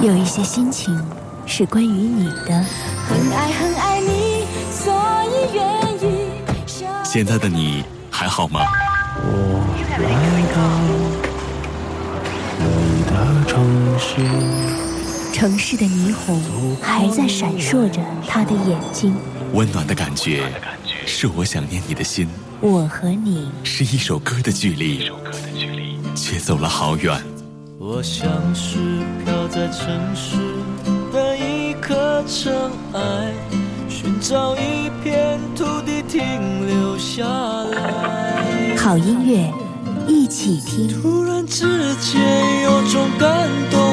[0.00, 0.96] 有一些心情
[1.44, 2.64] 是关于你的。
[3.08, 4.94] 很爱很爱你所
[5.24, 5.64] 以愿
[5.96, 6.30] 意
[7.04, 8.60] 现在的你还好吗？
[9.20, 9.64] 我
[9.98, 10.08] 来
[10.54, 10.60] 到
[12.60, 14.22] 你的城市。
[15.32, 16.40] 城市的霓虹
[16.80, 19.16] 还在闪烁着他的眼睛。
[19.52, 20.44] 温暖的感觉
[21.06, 22.28] 是我想念你的心。
[22.60, 23.50] 我和你。
[23.64, 25.10] 是一首歌的距离。
[26.14, 27.20] 却走了好远。
[27.90, 28.76] 我像是
[29.24, 30.36] 飘在城市
[31.10, 32.52] 的一颗尘
[32.92, 33.32] 埃
[33.88, 36.20] 寻找一片土地停
[36.66, 38.76] 留下来。
[38.76, 39.50] 好音乐
[40.06, 41.00] 一起听。
[41.00, 42.20] 突然之间
[42.64, 43.87] 有种感动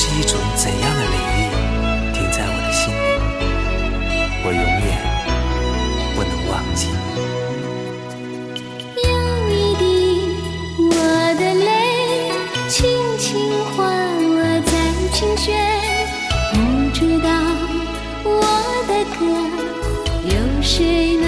[0.00, 1.50] 是一种怎样的美丽，
[2.14, 2.96] 停在我的心里，
[4.44, 4.88] 我永远
[6.14, 6.86] 不能忘记。
[9.02, 9.06] 有
[9.48, 9.82] 你滴
[10.78, 10.94] 我
[11.34, 11.68] 的泪，
[12.68, 12.78] 轻
[13.18, 13.26] 轻
[13.74, 13.76] 滑
[14.22, 14.38] 落
[14.70, 14.72] 在
[15.12, 15.44] 琴弦，
[16.52, 16.56] 不
[16.94, 17.28] 知道
[18.22, 18.30] 我
[18.86, 19.20] 的歌
[20.22, 20.32] 有
[20.62, 21.27] 谁能。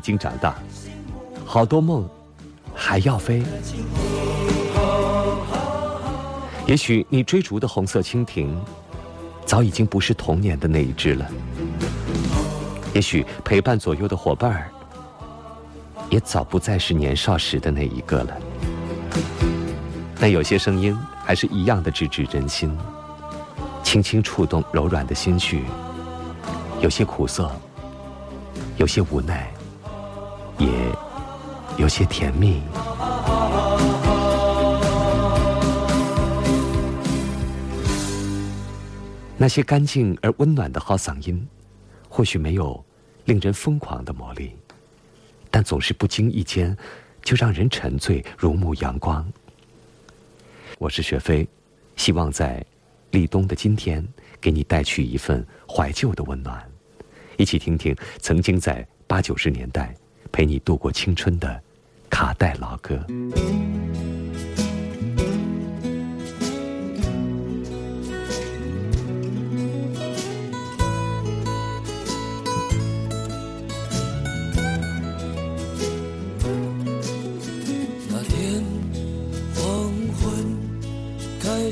[0.00, 0.54] 已经长大，
[1.44, 2.08] 好多梦
[2.74, 3.42] 还要飞。
[6.66, 8.58] 也许你追逐的红色蜻蜓，
[9.44, 11.30] 早已经不是童年的那一只了。
[12.94, 14.70] 也许陪伴左右的伙伴儿，
[16.08, 18.34] 也早不再是年少时的那一个了。
[20.18, 22.74] 但有些声音还是一样的直指人心，
[23.82, 25.62] 轻轻触动柔软的心绪。
[26.80, 27.52] 有些苦涩，
[28.78, 29.49] 有些无奈，
[30.60, 30.68] 也
[31.78, 32.60] 有些甜蜜。
[39.38, 41.48] 那些干净而温暖的好嗓音，
[42.10, 42.84] 或许没有
[43.24, 44.54] 令人疯狂的魔力，
[45.50, 46.76] 但总是不经意间
[47.22, 49.26] 就让人沉醉，如沐阳光。
[50.78, 51.48] 我是雪飞，
[51.96, 52.62] 希望在
[53.12, 54.06] 立冬的今天，
[54.42, 56.62] 给你带去一份怀旧的温暖，
[57.38, 59.94] 一起听听曾经在八九十年代
[60.32, 61.60] 陪你度过青春的
[62.08, 62.98] 卡带老歌。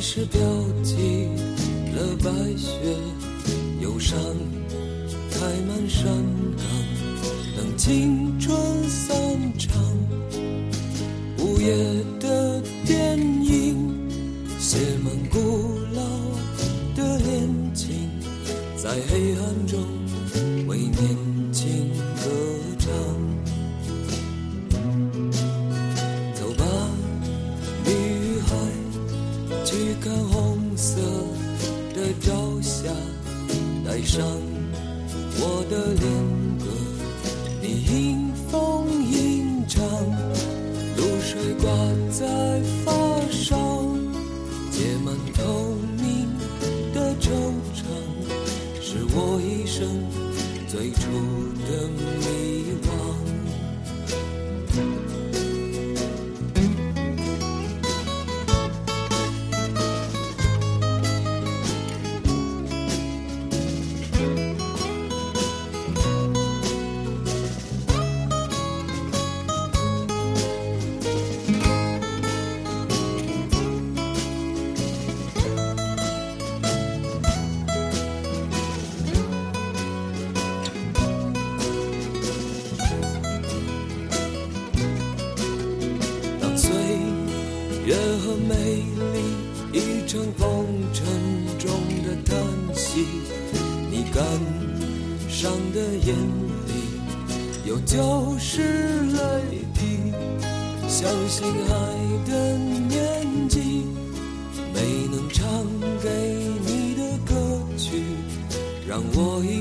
[0.00, 0.40] 是标
[0.82, 1.26] 记
[1.92, 2.70] 了白雪，
[3.80, 4.16] 忧伤
[5.30, 6.06] 开满山
[6.56, 6.64] 岗，
[7.78, 8.58] 青春
[8.88, 9.16] 散
[9.56, 9.72] 场。
[11.38, 11.72] 午夜
[12.18, 14.10] 的电影
[14.58, 15.38] 写满古
[15.94, 16.02] 老
[16.96, 17.94] 的恋情，
[18.76, 19.78] 在黑暗中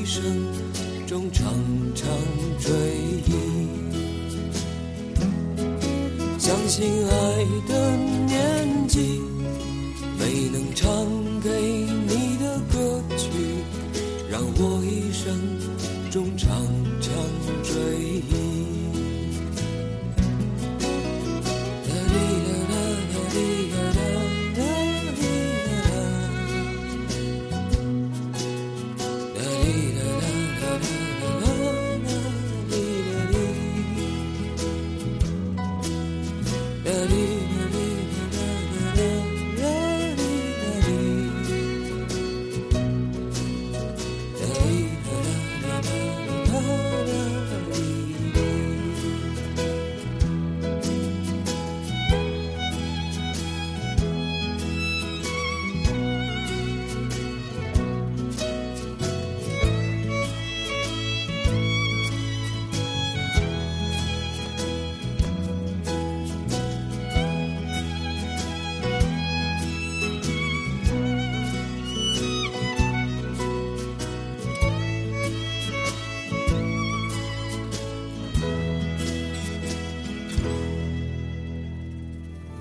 [0.07, 0.23] 生
[1.05, 1.53] 中常
[1.93, 2.07] 常
[2.59, 2.71] 追
[3.25, 3.67] 忆。
[6.39, 9.36] 相信爱的年纪。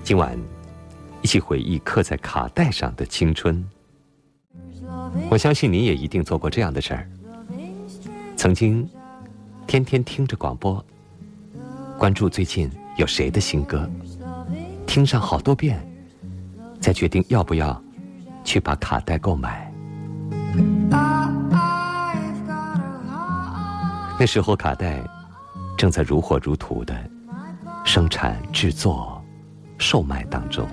[0.07, 0.39] 今晚，
[1.21, 3.61] 一起回忆刻在卡带上的青春。
[5.29, 7.09] 我相信你也一定做过这样的事儿：
[8.37, 8.89] 曾经
[9.67, 10.81] 天天听着广播，
[11.99, 13.85] 关注最近有谁的新歌，
[14.85, 15.77] 听上好多遍，
[16.79, 17.83] 再决定要不要
[18.45, 19.69] 去把卡带购买。
[24.17, 25.03] 那时候卡带
[25.77, 26.97] 正在如火如荼的
[27.83, 29.16] 生产、制作、
[29.77, 30.67] 售卖当中。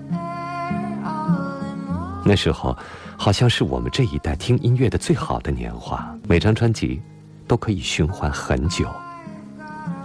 [2.25, 2.76] 那时候
[3.16, 7.00] 好像是我们这一代听音乐的最好的年华，每张专辑
[7.46, 8.88] 都可以循环很久，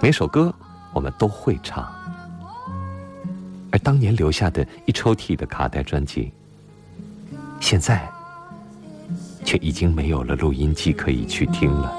[0.01, 0.53] 每首歌
[0.93, 1.87] 我们都会唱。
[3.71, 6.31] 而当年留下的一抽屉的卡带专辑，
[7.59, 8.09] 现在
[9.45, 11.95] 却已经没有了录音机可以去听了。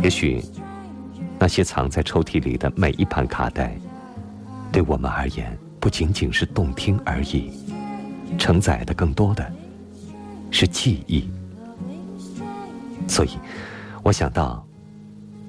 [0.00, 0.42] 也许，
[1.38, 3.76] 那些藏在抽屉里的每一盘卡带，
[4.72, 7.50] 对我们而言不仅仅是动听而已，
[8.38, 9.52] 承载的更多的
[10.50, 11.28] 是记忆。
[13.08, 13.30] 所以，
[14.02, 14.64] 我想到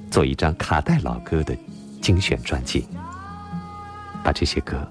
[0.10, 1.56] 做一张卡带老歌的
[2.02, 2.88] 精选专辑，
[4.24, 4.86] 把这些歌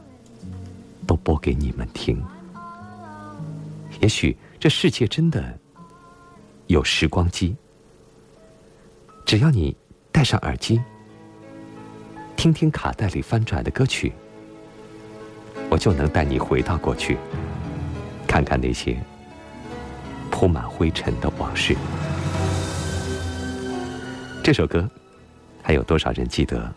[1.07, 2.23] 都播给你们听。
[4.01, 5.59] 也许这世界真的
[6.69, 7.57] 有时光机。
[9.29, 9.77] 只要你
[10.11, 10.81] 戴上耳机，
[12.35, 14.11] 听听卡带里翻转的歌曲，
[15.69, 17.19] 我就能带你回到过去，
[18.27, 18.97] 看看那些
[20.31, 21.77] 铺满灰尘的往事。
[24.43, 24.89] 这首歌，
[25.63, 26.73] 还有多少人记得？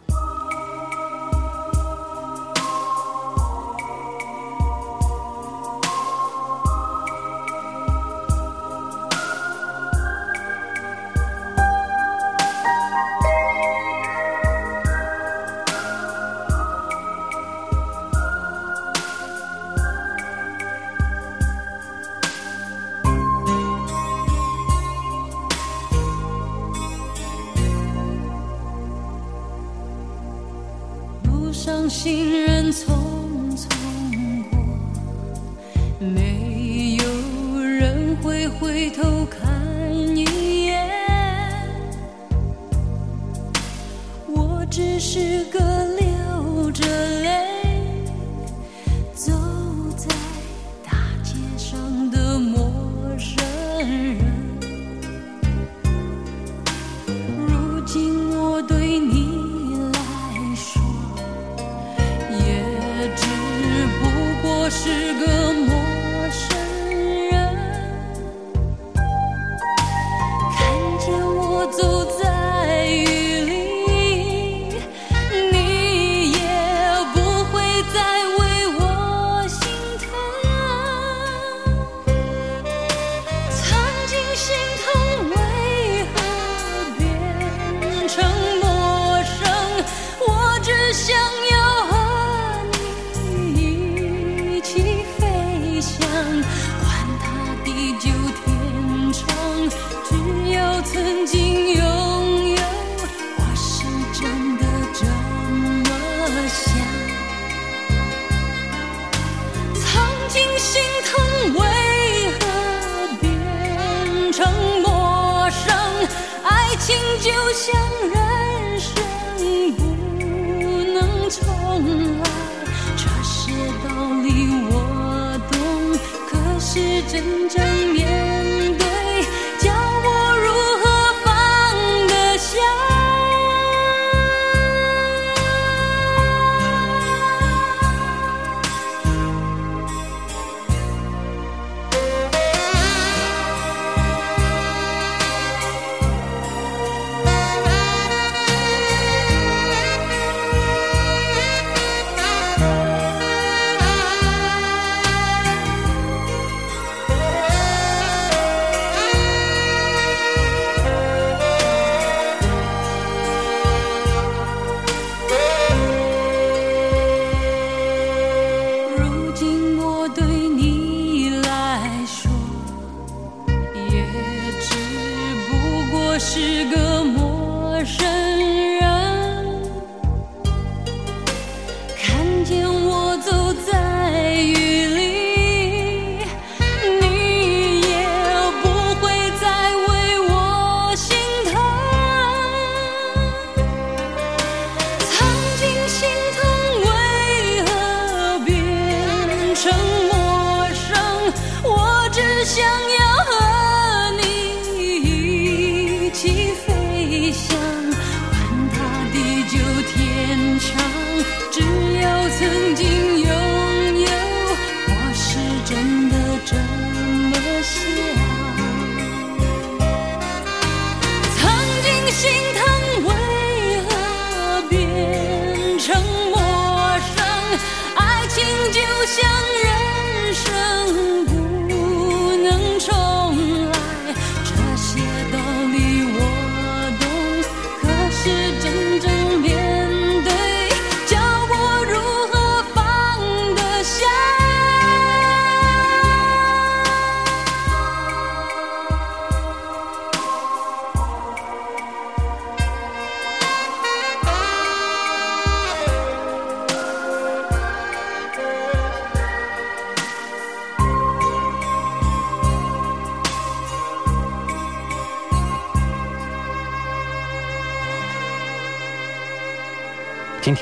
[216.51, 218.20] 怎么谢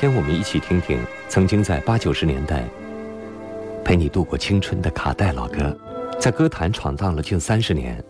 [0.00, 2.64] 天我们一起听听曾经在八九十年代
[3.84, 5.76] 陪你度过青春的卡带老歌，
[6.18, 8.02] 在歌坛闯荡了近三十年，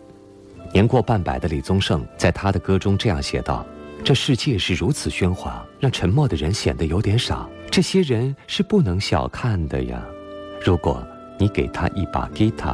[0.71, 3.65] 年过半百的李宗盛在他的歌中这样写道
[4.05, 7.45] ：“这世界是如此喧哗，让沉默的人显得有点傻。
[7.69, 10.01] 这些人是不能小看的呀。
[10.63, 11.05] 如果
[11.37, 12.73] 你给他一把吉他。”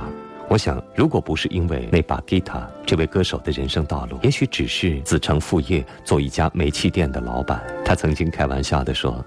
[0.50, 7.62] 我想，如果不是因为那把吉他，这位歌手的人生道路也许只是子承父业，做一家煤气店的老板。
[7.88, 9.24] 他曾经开玩笑地说：“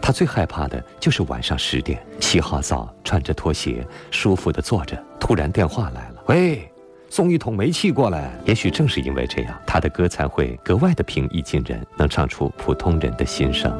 [0.00, 6.70] 他最害怕的就是晚上十点，洗好澡，穿着拖鞋，舒服地坐着，突然电话来了，喂，
[7.08, 13.76] 送一桶煤气过来。”也许正是因为这样，他的歌才会格外的平易近人，能唱出普通人的心声。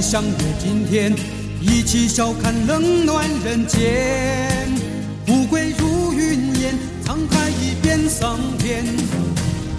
[0.00, 1.12] 相约今天，
[1.60, 4.68] 一起笑看冷暖人间。
[5.26, 6.74] 富贵如云烟，
[7.04, 8.84] 沧海已变桑田，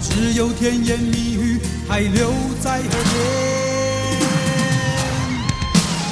[0.00, 2.94] 只有甜言蜜语还留在耳边。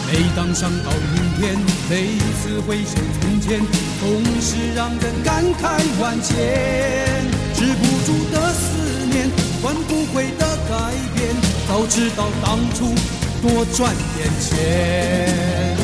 [0.06, 1.56] 每当想到明天，
[1.88, 3.60] 每次回首从前，
[4.00, 6.32] 总是让人感慨万千。
[7.54, 9.30] 止不住的思念，
[9.62, 11.34] 换不回的改变。
[11.68, 12.94] 早知道当初
[13.42, 15.76] 多赚点钱，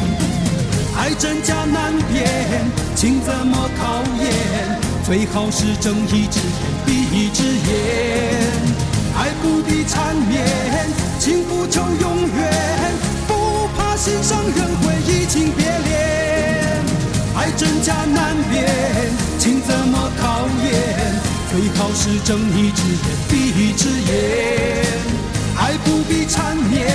[0.97, 2.25] 爱真假难辨，
[2.95, 4.79] 情怎么考验？
[5.05, 7.51] 最好是睁一只眼闭一只眼。
[9.17, 10.47] 爱不必缠绵，
[11.19, 12.93] 情不求永远，
[13.27, 16.85] 不怕心上人会移情别恋。
[17.35, 18.71] 爱真假难辨，
[19.41, 20.71] 情怎么考验？
[21.51, 25.28] 最好是睁一只眼闭一只眼。
[25.69, 26.89] 爱不必缠绵，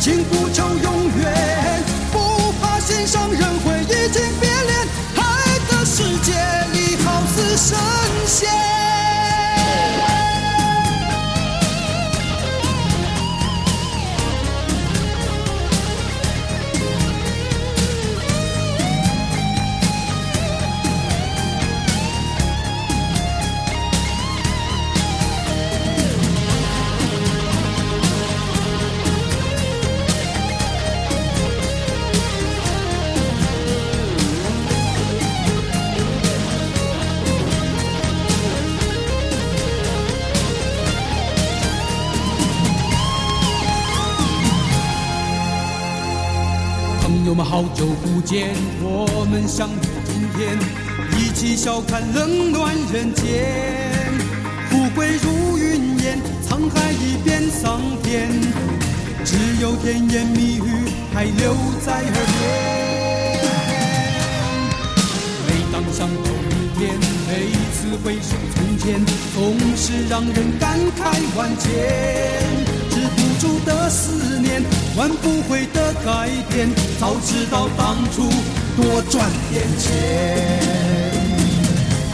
[0.00, 4.88] 情不求永远，不怕心上人会移情别恋。
[5.14, 5.22] 爱
[5.70, 6.32] 的世界
[6.72, 7.78] 里，好似神
[47.30, 50.58] 我们好久不见，我们相约今天，
[51.16, 53.46] 一起笑看冷暖人间。
[54.68, 58.28] 富贵如云烟，沧海已变桑田，
[59.24, 61.54] 只有甜言蜜语还留
[61.86, 63.38] 在耳边。
[65.46, 72.79] 每当想到明天，每次回首从前，总是让人感慨万千。
[73.20, 74.62] 不住的思念，
[74.96, 76.70] 换不回的改变。
[76.98, 78.30] 早知道当初
[78.74, 80.58] 多赚点钱。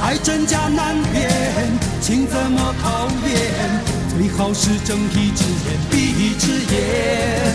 [0.02, 1.30] 爱真假难辨，
[2.00, 3.34] 情怎么考验？
[4.18, 7.54] 最好是睁一只眼闭一只眼。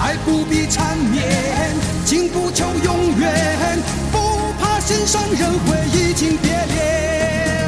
[0.00, 3.78] 爱不必缠绵，情不求永远，
[4.12, 4.18] 不
[4.60, 7.65] 怕心上人会移情别恋。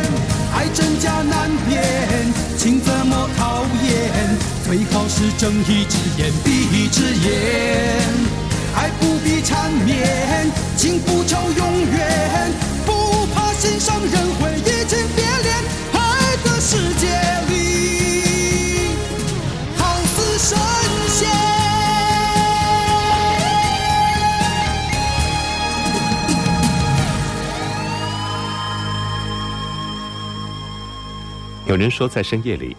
[0.59, 1.79] 爱真假难辨，
[2.59, 4.37] 情怎么考验？
[4.65, 7.31] 最好是睁一只眼闭一只眼，
[8.75, 12.51] 爱不必缠绵，情不求永远，
[12.85, 15.63] 不怕心上人会移情别恋。
[15.93, 17.07] 爱的世界
[17.49, 18.89] 里，
[19.77, 20.59] 好似神
[31.69, 32.75] 有人说，在深夜里。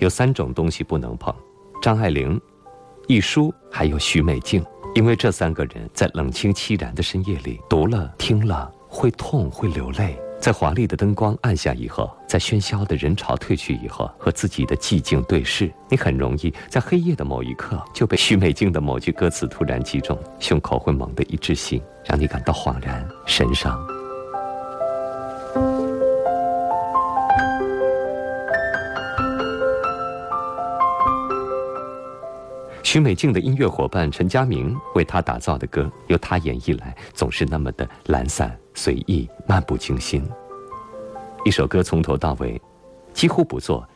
[0.00, 1.32] 有三种东西不能碰：
[1.80, 2.40] 张爱玲、
[3.06, 4.64] 一书，还有许美静。
[4.96, 23.80] 因为这三个人在冷清凄然的深夜里读了、听了，会痛、会流泪，在华丽的灯光暗下以后，在喧嚣的人潮退去以后，和自己的寂静对视，你很容易在黑夜的某一刻就被许美静的某句歌词突然击中，胸口会猛地一窒息，让你感到恍然神伤。
[32.82, 40.28] 许美静的音乐伙伴陈佳明为她打造的歌，由她演绎来，总是那么的懒散、随意、漫不经心。
[41.44, 42.60] 一首歌从头到尾，
[43.12, 43.86] 几乎不做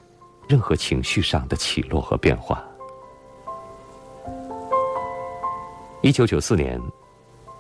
[0.49, 2.63] 任何情绪上的起落和变化。
[6.01, 6.81] 一九九四年，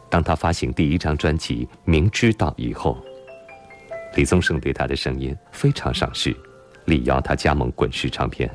[0.08, 2.96] 当他发行第一张专辑《明知道》以后，
[4.14, 6.36] 李宗盛对他的声音非常赏识，
[6.84, 8.48] 力邀他加盟滚石唱片。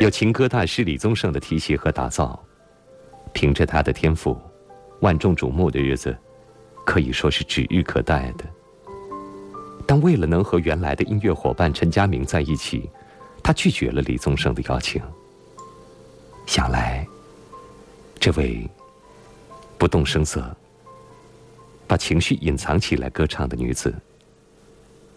[0.00, 2.42] 有情歌大师李宗盛的提携和打造，
[3.34, 4.34] 凭着他的天赋，
[5.00, 6.16] 万众瞩目的日子
[6.86, 8.44] 可以说是指日可待的。
[9.86, 12.88] 但为了能和原来的音乐伙伴陈佳明在一起，
[13.42, 15.02] 他拒绝了李宗盛的邀请。
[16.46, 17.06] 想来，
[18.18, 18.66] 这位
[19.76, 20.56] 不动声色、
[21.86, 23.94] 把情绪隐藏起来歌唱的女子，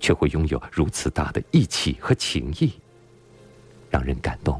[0.01, 2.69] 却会拥有如此大的义气和情谊。
[3.89, 4.59] 让人感动。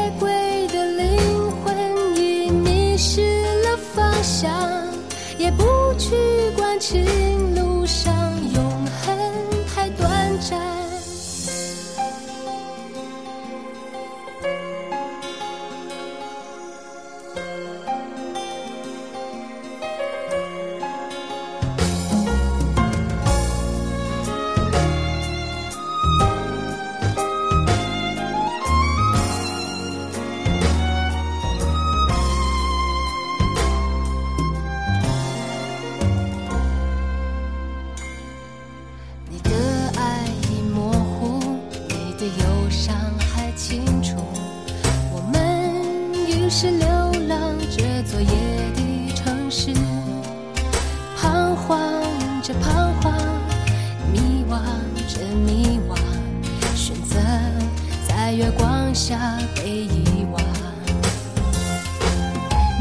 [58.91, 60.41] 放下被遗忘。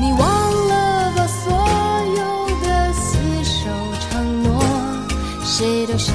[0.01, 0.18] 你忘
[0.66, 3.70] 了吧所有的厮守
[4.01, 4.61] 承诺，
[5.44, 6.11] 谁都是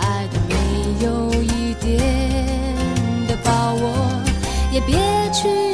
[0.00, 1.86] 爱的没有一点
[3.28, 3.82] 的把握，
[4.72, 4.98] 也别
[5.32, 5.65] 去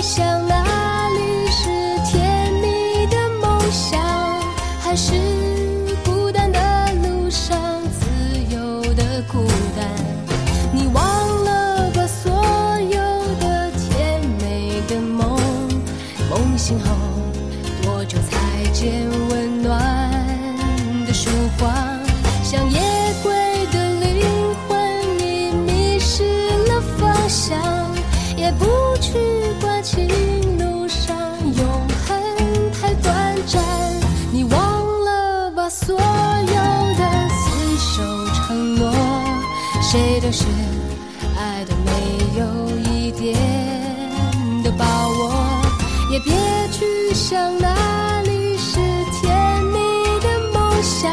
[46.72, 48.80] 去向哪里是
[49.20, 49.78] 甜蜜
[50.20, 51.12] 的梦想，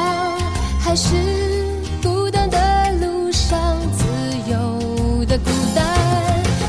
[0.79, 1.13] 还是
[2.01, 2.57] 孤单的
[3.01, 4.05] 路上自
[4.49, 5.85] 由的孤单？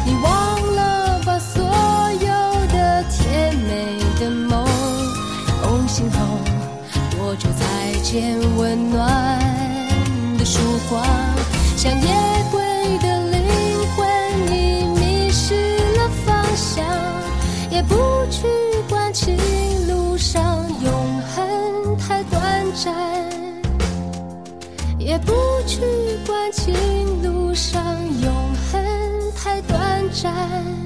[0.05, 2.27] 你忘了把所有
[2.73, 4.67] 的甜美的梦，
[5.63, 6.19] 梦醒后
[7.19, 9.39] 我就再见温暖
[10.37, 11.20] 的曙光。
[26.53, 26.75] 情
[27.23, 27.81] 路上
[28.23, 30.80] 永恒太短暂。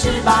[0.00, 0.39] 翅膀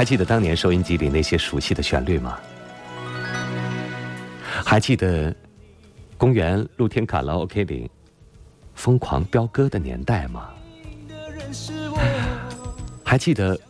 [0.00, 2.38] 还记得当年收音机里那些熟悉的旋律吗？
[4.64, 5.36] 还记得
[6.16, 7.90] 公园露天卡拉 OK 里
[8.74, 10.48] 疯狂飙歌的年代吗？
[13.04, 13.60] 还记得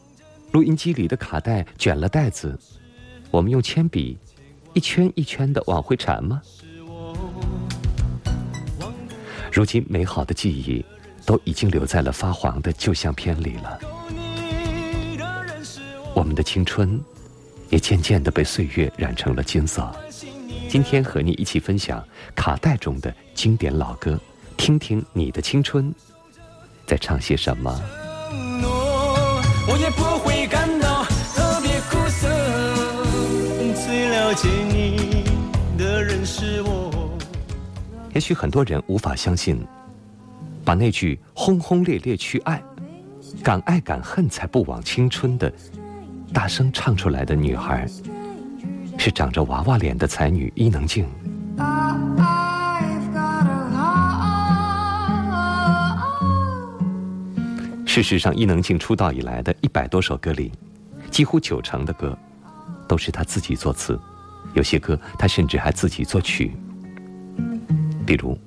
[0.53, 2.57] 录音机里的卡带卷了带子，
[3.33, 4.17] 我们用铅笔
[4.73, 6.41] 一圈一圈的往回缠吗？
[9.51, 10.87] 如今美好的记忆
[11.27, 13.81] 都已经留在了发黄的旧相片里了，
[16.15, 17.01] 我们的青春
[17.69, 19.91] 也渐渐的被岁月染成了金色。
[20.69, 24.19] 今天和你一起分享卡带中的经典老歌，
[24.57, 25.93] 听听你的青春
[26.87, 27.81] 在唱些什么。
[29.73, 32.29] 我也不会感到特别苦涩，
[33.85, 35.25] 最了解你
[35.79, 36.91] 的人是我。
[38.13, 39.65] 也许很多人无法相信，
[40.65, 42.61] 把那句“轰轰烈烈去爱，
[43.43, 45.53] 敢爱敢恨才不枉青春”的
[46.33, 47.87] 大声唱出来的女孩，
[48.97, 51.05] 是长着娃娃脸的才女伊能静。
[57.85, 60.53] 事实上，伊能静出道以来的一百多首歌里，
[61.11, 62.17] 几乎九成的歌
[62.87, 63.99] 都是她自己作词，
[64.55, 66.57] 有些歌她甚至还自己作曲。
[68.07, 68.39] 比如，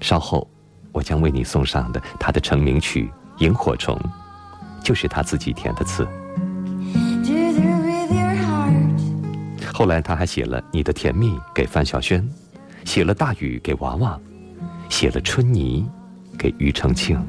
[0.00, 0.50] 稍后
[0.90, 3.08] 我将为你送上的她的成名曲
[3.44, 3.96] 《萤火虫》，
[4.84, 6.06] 就是她自己填的词。
[9.76, 12.24] 后来，他还写了《你的甜蜜》给范晓萱，
[12.84, 14.16] 写了《大雨》给娃娃，
[14.88, 15.84] 写了《春泥》
[16.38, 17.20] 给庾澄庆。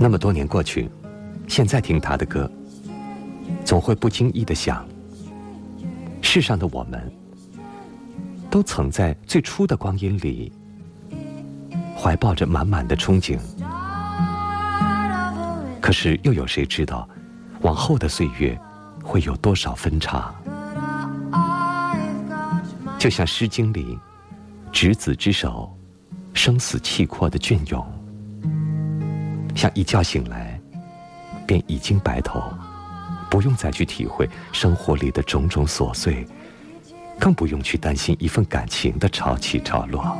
[0.00, 0.88] 那么多年过去，
[1.48, 2.48] 现在听他的歌，
[3.64, 4.86] 总会不经意的想：
[6.22, 7.12] 世上的我们，
[8.48, 10.52] 都曾在最初的光阴里，
[12.00, 13.38] 怀抱着满满的憧憬。
[15.80, 17.08] 可是又有谁知道，
[17.62, 18.56] 往后的岁月
[19.02, 20.32] 会有多少分岔？
[22.98, 23.98] 就像《诗经》里
[24.70, 25.76] “执子之手，
[26.34, 27.84] 生死契阔”的隽永。
[29.54, 30.60] 像一觉醒来，
[31.46, 32.42] 便已经白头，
[33.30, 36.26] 不用再去体会生活里的种种琐碎，
[37.18, 40.16] 更不用去担心一份感情的潮起潮落。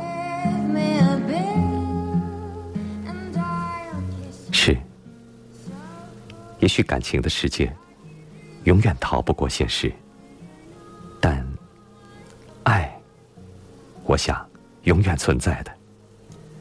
[6.59, 7.73] 也许感情的世界
[8.65, 9.91] 永远逃不过现实，
[11.19, 11.45] 但
[12.63, 12.93] 爱，
[14.03, 14.45] 我想
[14.83, 15.71] 永远存在的，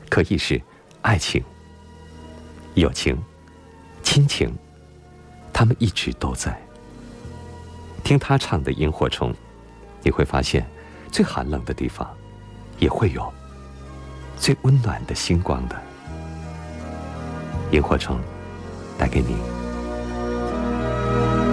[0.08, 0.60] 可以是
[1.02, 1.42] 爱情。
[2.74, 3.20] 友情、
[4.04, 4.54] 亲情，
[5.52, 6.56] 他们一直都在。
[8.04, 9.32] 听他唱的《萤火虫》，
[10.02, 10.64] 你会发现，
[11.10, 12.08] 最寒冷的地方，
[12.78, 13.32] 也会有
[14.38, 15.76] 最温暖的星光的。
[17.72, 18.18] 萤火虫，
[18.96, 19.57] 带给你。
[21.08, 21.47] Bye.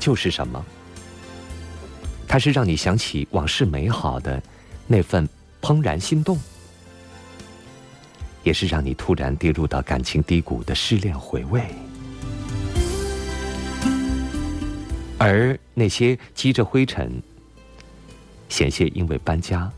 [0.00, 0.64] 就是什么？
[2.26, 4.42] 它是让你想起往事美好的
[4.86, 5.28] 那份
[5.60, 6.38] 怦然心动，
[8.42, 11.62] 也是让你突然跌入到感情低谷的失恋回味。
[15.18, 17.22] 而那些积着灰尘、
[18.48, 19.70] 险些因为搬家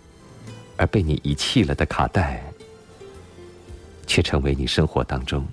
[0.77, 2.41] 而被你遗弃了的卡带，
[4.07, 5.45] 却成为你生活当中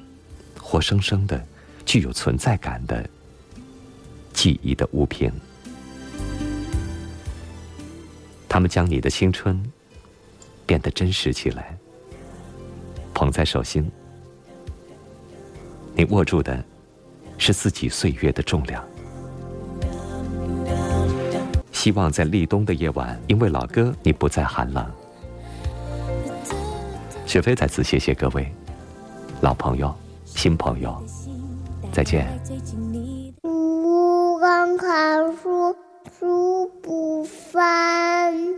[0.59, 1.43] 活生生的、
[1.85, 3.09] 具有存在感的。
[4.41, 5.29] 记忆的物品，
[8.47, 9.61] 他们将你的青春
[10.65, 11.77] 变得真实起来，
[13.13, 13.91] 捧在手心。
[15.93, 16.63] 你握住的
[17.37, 18.81] 是自己岁月的重量。
[21.73, 24.89] 希望在立冬的夜晚，因为老歌，你不再寒冷。
[27.25, 28.49] 雪飞在此谢谢各位
[29.41, 31.05] 老朋友、新朋友，
[31.91, 32.25] 再见。
[34.39, 35.75] 光看书，
[36.17, 38.57] 书不翻；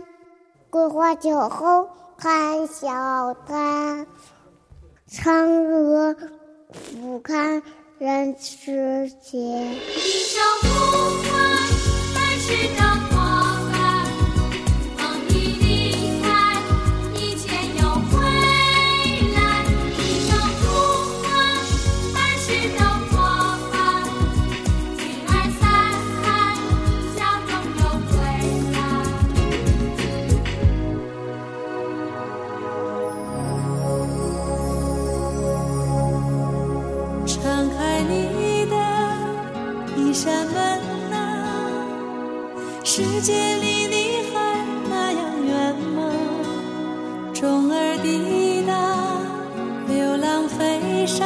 [0.70, 4.06] 桂花酒后看小摊。
[5.10, 6.14] 嫦娥
[6.70, 7.60] 俯瞰
[7.98, 9.74] 人世间。
[9.98, 10.38] 世
[43.22, 43.94] 界离你
[44.34, 46.10] 还那样远吗？
[47.32, 48.72] 钟儿滴答，
[49.86, 51.24] 流浪飞沙，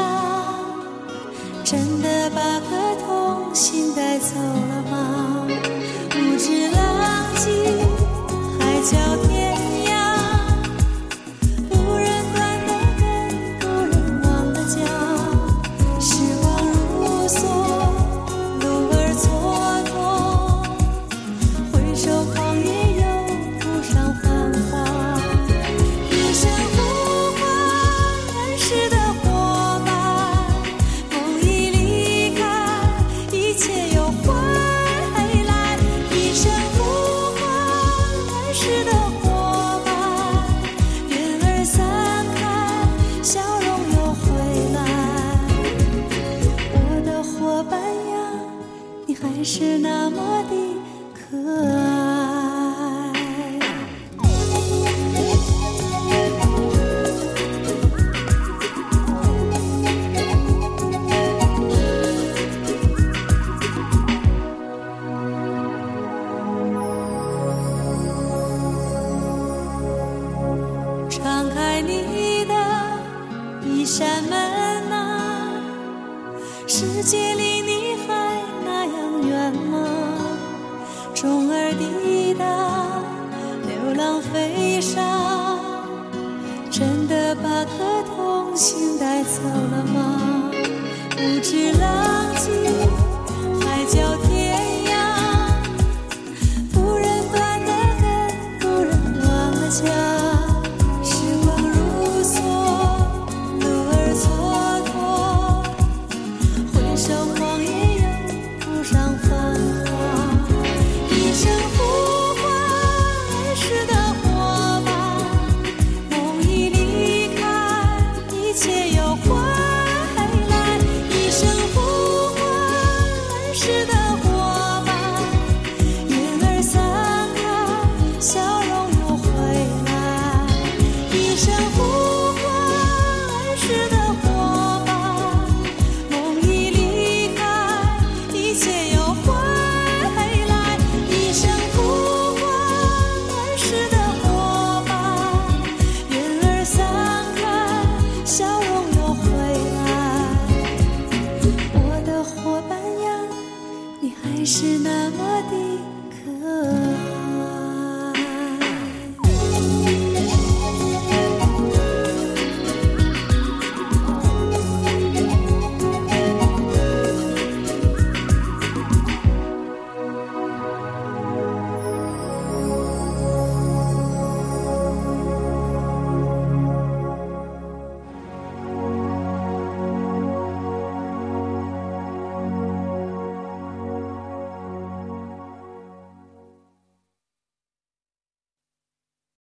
[1.64, 4.34] 真的把颗童心带走